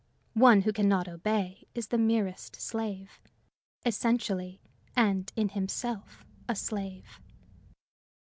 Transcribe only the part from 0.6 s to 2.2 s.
who can not obey is the